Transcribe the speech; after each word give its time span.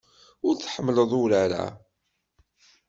Ur 0.47 0.53
tḥemmleḍ 0.55 1.11
urar-a. 1.21 1.65